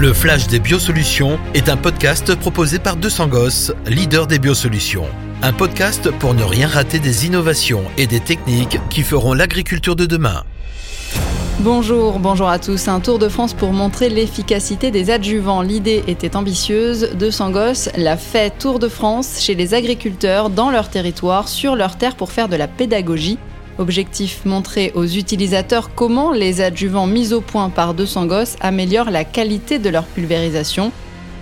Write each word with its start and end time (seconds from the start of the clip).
Le 0.00 0.14
Flash 0.14 0.46
des 0.46 0.60
Biosolutions 0.60 1.38
est 1.52 1.68
un 1.68 1.76
podcast 1.76 2.34
proposé 2.34 2.78
par 2.78 2.96
200 2.96 3.28
Gosses, 3.28 3.70
leader 3.86 4.26
des 4.26 4.38
biosolutions. 4.38 5.04
Un 5.42 5.52
podcast 5.52 6.10
pour 6.10 6.32
ne 6.32 6.42
rien 6.42 6.68
rater 6.68 6.98
des 6.98 7.26
innovations 7.26 7.84
et 7.98 8.06
des 8.06 8.20
techniques 8.20 8.78
qui 8.88 9.02
feront 9.02 9.34
l'agriculture 9.34 9.96
de 9.96 10.06
demain. 10.06 10.44
Bonjour, 11.58 12.18
bonjour 12.18 12.48
à 12.48 12.58
tous. 12.58 12.88
Un 12.88 13.00
tour 13.00 13.18
de 13.18 13.28
France 13.28 13.52
pour 13.52 13.74
montrer 13.74 14.08
l'efficacité 14.08 14.90
des 14.90 15.10
adjuvants. 15.10 15.60
L'idée 15.60 16.02
était 16.06 16.34
ambitieuse. 16.34 17.10
200 17.18 17.50
gosses 17.50 17.90
l'a 17.94 18.16
fait 18.16 18.56
Tour 18.58 18.78
de 18.78 18.88
France 18.88 19.38
chez 19.38 19.54
les 19.54 19.74
agriculteurs 19.74 20.48
dans 20.48 20.70
leur 20.70 20.88
territoire, 20.88 21.46
sur 21.46 21.76
leur 21.76 21.98
terre 21.98 22.16
pour 22.16 22.32
faire 22.32 22.48
de 22.48 22.56
la 22.56 22.68
pédagogie. 22.68 23.38
Objectif 23.80 24.44
montrer 24.44 24.92
aux 24.94 25.06
utilisateurs 25.06 25.94
comment 25.94 26.32
les 26.32 26.60
adjuvants 26.60 27.06
mis 27.06 27.32
au 27.32 27.40
point 27.40 27.70
par 27.70 27.94
200 27.94 28.26
gosses 28.26 28.56
améliorent 28.60 29.10
la 29.10 29.24
qualité 29.24 29.78
de 29.78 29.88
leur 29.88 30.04
pulvérisation. 30.04 30.92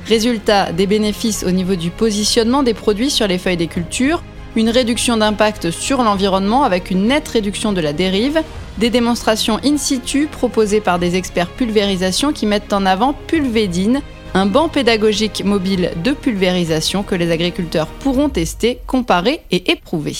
Résultat, 0.06 0.70
des 0.70 0.86
bénéfices 0.86 1.42
au 1.42 1.50
niveau 1.50 1.74
du 1.74 1.90
positionnement 1.90 2.62
des 2.62 2.74
produits 2.74 3.10
sur 3.10 3.26
les 3.26 3.38
feuilles 3.38 3.56
des 3.56 3.66
cultures, 3.66 4.22
une 4.54 4.70
réduction 4.70 5.16
d'impact 5.16 5.72
sur 5.72 6.04
l'environnement 6.04 6.62
avec 6.62 6.92
une 6.92 7.08
nette 7.08 7.26
réduction 7.26 7.72
de 7.72 7.80
la 7.80 7.92
dérive, 7.92 8.40
des 8.78 8.90
démonstrations 8.90 9.58
in 9.64 9.76
situ 9.76 10.28
proposées 10.30 10.80
par 10.80 11.00
des 11.00 11.16
experts 11.16 11.50
pulvérisation 11.50 12.32
qui 12.32 12.46
mettent 12.46 12.72
en 12.72 12.86
avant 12.86 13.14
Pulvédine, 13.26 14.00
un 14.34 14.46
banc 14.46 14.68
pédagogique 14.68 15.42
mobile 15.44 15.90
de 16.04 16.12
pulvérisation 16.12 17.02
que 17.02 17.16
les 17.16 17.32
agriculteurs 17.32 17.88
pourront 17.88 18.28
tester, 18.28 18.78
comparer 18.86 19.40
et 19.50 19.72
éprouver. 19.72 20.14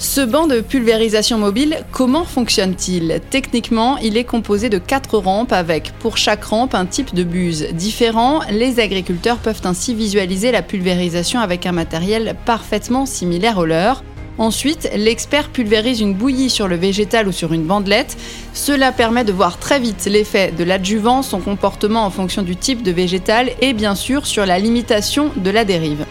Ce 0.00 0.22
banc 0.22 0.46
de 0.46 0.62
pulvérisation 0.62 1.36
mobile, 1.36 1.84
comment 1.92 2.24
fonctionne-t-il? 2.24 3.20
Techniquement, 3.28 3.98
il 3.98 4.16
est 4.16 4.24
composé 4.24 4.70
de 4.70 4.78
quatre 4.78 5.18
rampes 5.18 5.52
avec 5.52 5.92
pour 5.98 6.16
chaque 6.16 6.42
rampe 6.42 6.74
un 6.74 6.86
type 6.86 7.14
de 7.14 7.22
buse 7.22 7.68
différent. 7.74 8.40
Les 8.50 8.80
agriculteurs 8.80 9.36
peuvent 9.36 9.60
ainsi 9.64 9.94
visualiser 9.94 10.52
la 10.52 10.62
pulvérisation 10.62 11.40
avec 11.40 11.66
un 11.66 11.72
matériel 11.72 12.34
parfaitement 12.46 13.04
similaire 13.04 13.58
au 13.58 13.66
leur. 13.66 14.02
Ensuite, 14.38 14.90
l'expert 14.96 15.50
pulvérise 15.50 16.00
une 16.00 16.14
bouillie 16.14 16.48
sur 16.48 16.66
le 16.66 16.76
végétal 16.76 17.28
ou 17.28 17.32
sur 17.32 17.52
une 17.52 17.64
bandelette. 17.64 18.16
Cela 18.54 18.92
permet 18.92 19.24
de 19.24 19.32
voir 19.32 19.58
très 19.58 19.80
vite 19.80 20.08
l'effet 20.10 20.50
de 20.50 20.64
l'adjuvant, 20.64 21.20
son 21.20 21.40
comportement 21.40 22.06
en 22.06 22.10
fonction 22.10 22.40
du 22.40 22.56
type 22.56 22.82
de 22.82 22.90
végétal 22.90 23.50
et 23.60 23.74
bien 23.74 23.94
sûr 23.94 24.24
sur 24.24 24.46
la 24.46 24.58
limitation 24.58 25.30
de 25.36 25.50
la 25.50 25.66
dérive. 25.66 26.06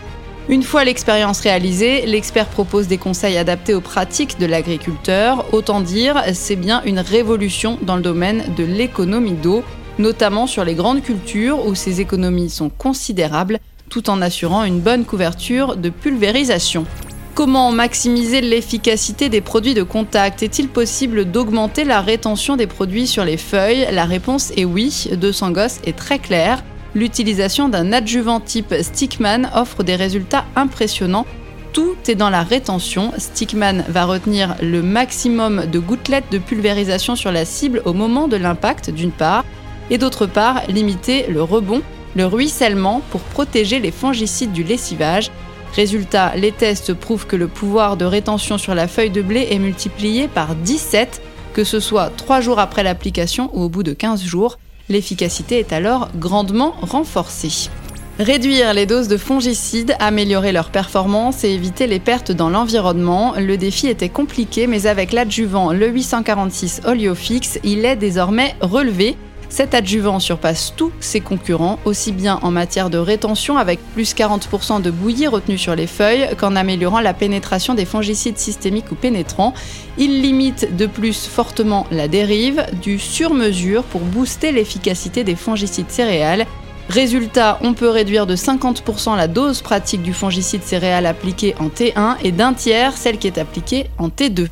Une 0.50 0.64
fois 0.64 0.84
l'expérience 0.84 1.42
réalisée, 1.42 2.08
l'expert 2.08 2.48
propose 2.48 2.88
des 2.88 2.98
conseils 2.98 3.38
adaptés 3.38 3.76
aux 3.76 3.82
pratiques 3.82 4.40
de 4.40 4.48
l'agriculteur. 4.48 5.46
Autant 5.54 5.80
dire, 5.80 6.24
c'est 6.34 6.56
bien 6.56 6.82
une 6.86 6.98
révolution 6.98 7.78
dans 7.84 7.96
le 7.96 8.02
domaine 8.02 8.44
de 8.58 8.64
l'économie 8.64 9.34
d'eau, 9.34 9.64
notamment 10.00 10.48
sur 10.48 10.66
les 10.66 10.74
grandes 10.74 11.04
cultures 11.04 11.68
où 11.68 11.76
ces 11.76 12.02
économies 12.02 12.50
sont 12.50 12.70
considérables, 12.70 13.60
tout 13.92 14.10
en 14.10 14.24
assurant 14.24 14.64
une 14.64 14.80
bonne 14.80 15.06
couverture 15.06 15.76
de 15.76 15.90
pulvérisation. 15.90 16.88
Comment 17.36 17.72
maximiser 17.72 18.42
l'efficacité 18.42 19.30
des 19.30 19.42
produits 19.42 19.76
de 19.76 19.84
contact? 19.84 20.42
Est-il 20.42 20.68
possible 20.68 21.26
d'augmenter 21.26 21.84
la 21.84 22.02
rétention 22.02 22.56
des 22.56 22.66
produits 22.66 23.06
sur 23.06 23.24
les 23.24 23.38
feuilles? 23.38 23.88
La 23.92 24.06
réponse 24.06 24.52
est 24.58 24.66
oui, 24.66 25.10
200 25.16 25.52
gosses 25.52 25.80
est 25.86 25.96
très 25.96 26.18
claire 26.18 26.64
l'utilisation 26.96 27.70
d'un 27.70 27.94
adjuvant 27.94 28.40
type 28.40 28.74
Stickman 28.82 29.50
offre 29.56 29.84
des 29.84 29.96
résultats 29.96 30.46
impressionnants. 30.56 31.26
Tout 31.74 31.96
est 32.08 32.16
dans 32.16 32.30
la 32.30 32.44
rétention. 32.44 33.12
Stickman 33.18 33.84
va 33.88 34.06
retenir 34.06 34.56
le 34.62 34.82
maximum 34.82 35.66
de 35.68 35.80
gouttelettes 35.80 36.32
de 36.32 36.40
pulvérisation 36.40 37.16
sur 37.16 37.32
la 37.32 37.46
cible 37.46 37.82
au 37.86 37.94
moment 37.94 38.28
de 38.28 38.38
l'impact, 38.38 38.90
d'une 38.90 39.12
part, 39.12 39.46
et 39.90 39.98
d'autre 39.98 40.26
part, 40.26 40.62
limiter 40.68 41.28
le 41.28 41.44
rebond, 41.44 41.82
le 42.16 42.26
ruissellement 42.26 43.02
pour 43.12 43.22
protéger 43.22 43.80
les 43.80 43.92
fongicides 43.92 44.52
du 44.52 44.64
lessivage. 44.64 45.32
Résultat, 45.76 46.34
les 46.36 46.52
tests 46.52 46.94
prouvent 46.94 47.28
que 47.28 47.36
le 47.36 47.48
pouvoir 47.48 47.98
de 47.98 48.06
rétention 48.06 48.58
sur 48.58 48.74
la 48.74 48.88
feuille 48.88 49.12
de 49.12 49.22
blé 49.22 49.48
est 49.52 49.60
multiplié 49.60 50.28
par 50.28 50.56
17, 50.56 51.22
que 51.54 51.64
ce 51.64 51.80
soit 51.80 52.12
3 52.18 52.42
jours 52.42 52.60
après 52.60 52.82
l'application 52.82 53.52
ou 53.54 53.62
au 53.62 53.70
bout 53.70 53.84
de 53.84 53.94
15 53.94 54.24
jours. 54.24 54.58
L'efficacité 54.90 55.60
est 55.60 55.72
alors 55.72 56.10
grandement 56.16 56.74
renforcée. 56.82 57.70
Réduire 58.18 58.74
les 58.74 58.88
doses 58.88 59.08
de 59.08 59.18
fongicides, 59.18 59.96
améliorer 60.00 60.52
leur 60.52 60.72
performance 60.72 61.44
et 61.44 61.50
éviter 61.52 61.86
les 61.86 62.00
pertes 62.00 62.32
dans 62.32 62.50
l'environnement, 62.50 63.36
le 63.38 63.56
défi 63.56 63.88
était 63.88 64.10
compliqué 64.10 64.66
mais 64.66 64.88
avec 64.88 65.14
l'adjuvant 65.14 65.72
le 65.72 65.88
846 65.88 66.82
Oleofix, 66.86 67.60
il 67.64 67.86
est 67.86 67.96
désormais 67.96 68.56
relevé. 68.62 69.16
Cet 69.50 69.74
adjuvant 69.74 70.20
surpasse 70.20 70.74
tous 70.78 70.92
ses 71.00 71.22
concurrents, 71.22 71.80
aussi 71.84 72.12
bien 72.12 72.40
en 72.44 72.52
matière 72.52 72.90
de 72.90 73.00
rétention 73.00 73.58
avec 73.58 73.80
plus 73.94 74.14
40% 74.14 74.82
de 74.82 74.92
bouillie 74.92 75.28
retenue 75.28 75.58
sur 75.58 75.76
les 75.76 75.88
feuilles 75.88 76.30
qu'en 76.38 76.56
améliorant 76.56 77.02
la 77.02 77.16
pénétration 77.16 77.74
des 77.74 77.86
fongicides 77.86 78.38
systémiques 78.38 78.92
ou 78.92 78.96
pénétrants. 78.96 79.56
Il 79.98 80.22
limite 80.22 80.78
de 80.78 80.86
plus 80.86 81.28
fortement 81.28 81.88
la 81.92 82.08
dérive, 82.08 82.64
du 82.82 83.00
sur-mesure 83.00 83.84
pour 83.84 84.02
booster 84.02 84.52
l'efficacité 84.52 85.24
des 85.24 85.36
fongicides 85.36 85.90
céréales 85.90 86.46
Résultat, 86.90 87.60
on 87.62 87.76
peut 87.76 87.90
réduire 87.90 88.26
de 88.26 88.36
50% 88.36 89.16
la 89.16 89.28
dose 89.28 89.62
pratique 89.62 90.02
du 90.02 90.12
fongicide 90.12 90.64
céréal 90.64 91.06
appliqué 91.06 91.54
en 91.60 91.68
T1 91.68 92.16
et 92.24 92.32
d'un 92.32 92.54
tiers 92.54 92.98
celle 92.98 93.20
qui 93.20 93.28
est 93.28 93.38
appliquée 93.38 93.92
en 94.00 94.10
T2. 94.10 94.48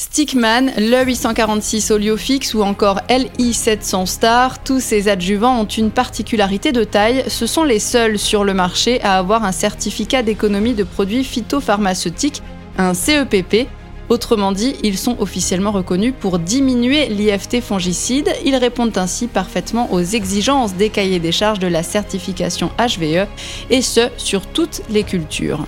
Stickman, 0.00 0.72
le 0.78 1.04
846 1.04 1.90
Oleofix 1.90 2.54
ou 2.54 2.62
encore 2.62 3.00
LI700 3.10 4.06
Star, 4.06 4.62
tous 4.64 4.80
ces 4.80 5.08
adjuvants 5.08 5.60
ont 5.60 5.66
une 5.66 5.90
particularité 5.90 6.72
de 6.72 6.84
taille, 6.84 7.22
ce 7.28 7.46
sont 7.46 7.64
les 7.64 7.78
seuls 7.78 8.18
sur 8.18 8.42
le 8.42 8.54
marché 8.54 9.02
à 9.02 9.18
avoir 9.18 9.44
un 9.44 9.52
certificat 9.52 10.22
d'économie 10.22 10.72
de 10.72 10.84
produits 10.84 11.22
phytopharmaceutiques, 11.22 12.42
un 12.78 12.94
CEPP. 12.94 13.68
Autrement 14.08 14.52
dit, 14.52 14.74
ils 14.82 14.96
sont 14.96 15.16
officiellement 15.20 15.70
reconnus 15.70 16.14
pour 16.18 16.38
diminuer 16.38 17.08
l'IFT 17.08 17.60
fongicide. 17.60 18.32
Ils 18.46 18.56
répondent 18.56 18.96
ainsi 18.96 19.26
parfaitement 19.26 19.92
aux 19.92 20.00
exigences 20.00 20.72
des 20.72 20.88
cahiers 20.88 21.20
des 21.20 21.30
charges 21.30 21.58
de 21.58 21.68
la 21.68 21.82
certification 21.82 22.70
HVE, 22.78 23.26
et 23.68 23.82
ce, 23.82 24.08
sur 24.16 24.46
toutes 24.46 24.80
les 24.88 25.02
cultures. 25.02 25.66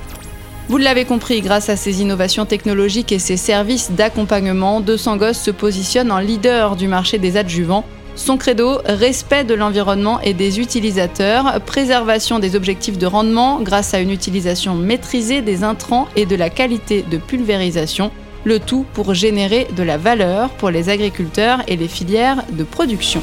Vous 0.68 0.78
l'avez 0.78 1.04
compris, 1.04 1.40
grâce 1.40 1.68
à 1.68 1.76
ces 1.76 2.02
innovations 2.02 2.46
technologiques 2.46 3.12
et 3.12 3.18
ses 3.18 3.36
services 3.36 3.90
d'accompagnement, 3.90 4.80
200 4.80 5.16
Gosses 5.16 5.42
se 5.42 5.50
positionne 5.50 6.12
en 6.12 6.18
leader 6.18 6.76
du 6.76 6.88
marché 6.88 7.18
des 7.18 7.36
adjuvants. 7.36 7.84
Son 8.14 8.36
credo, 8.36 8.78
respect 8.84 9.44
de 9.44 9.54
l'environnement 9.54 10.20
et 10.20 10.34
des 10.34 10.60
utilisateurs, 10.60 11.60
préservation 11.62 12.38
des 12.38 12.54
objectifs 12.56 12.98
de 12.98 13.06
rendement 13.06 13.60
grâce 13.60 13.92
à 13.92 14.00
une 14.00 14.10
utilisation 14.10 14.74
maîtrisée 14.74 15.42
des 15.42 15.64
intrants 15.64 16.08
et 16.14 16.26
de 16.26 16.36
la 16.36 16.48
qualité 16.48 17.02
de 17.02 17.16
pulvérisation, 17.16 18.10
le 18.44 18.60
tout 18.60 18.86
pour 18.92 19.14
générer 19.14 19.66
de 19.76 19.82
la 19.82 19.96
valeur 19.96 20.50
pour 20.50 20.70
les 20.70 20.90
agriculteurs 20.90 21.62
et 21.68 21.76
les 21.76 21.88
filières 21.88 22.44
de 22.52 22.64
production. 22.64 23.22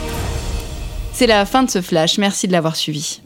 C'est 1.13 1.27
la 1.27 1.45
fin 1.45 1.63
de 1.63 1.69
ce 1.69 1.81
flash, 1.81 2.17
merci 2.17 2.47
de 2.47 2.51
l'avoir 2.51 2.75
suivi. 2.75 3.21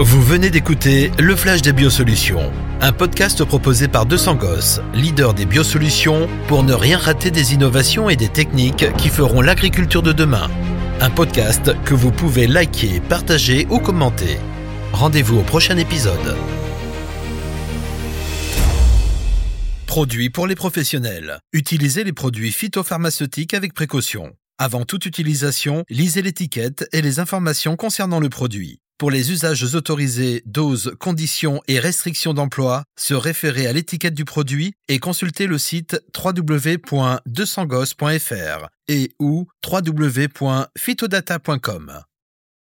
Vous 0.00 0.22
venez 0.22 0.48
d'écouter 0.48 1.10
Le 1.18 1.34
Flash 1.34 1.60
des 1.60 1.72
Biosolutions, 1.72 2.52
un 2.80 2.92
podcast 2.92 3.42
proposé 3.42 3.88
par 3.88 4.06
200 4.06 4.36
Gosses, 4.36 4.80
leader 4.94 5.34
des 5.34 5.44
biosolutions, 5.44 6.28
pour 6.46 6.62
ne 6.62 6.72
rien 6.72 6.96
rater 6.96 7.32
des 7.32 7.52
innovations 7.52 8.08
et 8.08 8.14
des 8.14 8.28
techniques 8.28 8.94
qui 8.96 9.08
feront 9.08 9.40
l'agriculture 9.40 10.02
de 10.02 10.12
demain. 10.12 10.48
Un 11.00 11.10
podcast 11.10 11.72
que 11.84 11.94
vous 11.94 12.12
pouvez 12.12 12.46
liker, 12.46 13.00
partager 13.00 13.66
ou 13.70 13.80
commenter. 13.80 14.38
Rendez-vous 14.92 15.40
au 15.40 15.42
prochain 15.42 15.76
épisode. 15.76 16.36
Produits 19.86 20.30
pour 20.30 20.46
les 20.46 20.54
professionnels. 20.54 21.40
Utilisez 21.52 22.04
les 22.04 22.12
produits 22.12 22.52
phytopharmaceutiques 22.52 23.52
avec 23.52 23.74
précaution. 23.74 24.32
Avant 24.58 24.84
toute 24.84 25.06
utilisation, 25.06 25.82
lisez 25.90 26.22
l'étiquette 26.22 26.86
et 26.92 27.02
les 27.02 27.18
informations 27.18 27.74
concernant 27.74 28.20
le 28.20 28.28
produit. 28.28 28.78
Pour 28.98 29.10
les 29.12 29.30
usages 29.30 29.76
autorisés, 29.76 30.42
doses, 30.44 30.92
conditions 30.98 31.62
et 31.68 31.78
restrictions 31.78 32.34
d'emploi, 32.34 32.82
se 32.98 33.14
référer 33.14 33.68
à 33.68 33.72
l'étiquette 33.72 34.14
du 34.14 34.24
produit 34.24 34.72
et 34.88 34.98
consulter 34.98 35.46
le 35.46 35.56
site 35.56 36.02
www.200gos.fr 36.16 38.66
et 38.88 39.12
ou 39.20 39.46
www.phytodata.com. 39.64 42.02